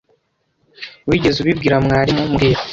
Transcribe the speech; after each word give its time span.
Wigeze 1.09 1.37
ubibwira 1.39 1.75
mwarimu 1.85 2.23
mbwira 2.31 2.59